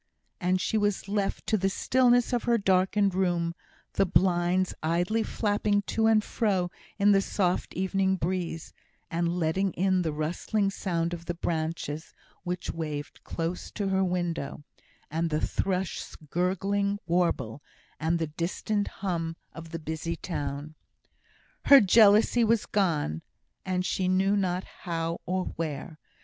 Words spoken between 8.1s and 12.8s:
breeze, and letting in the rustling sound of the branches which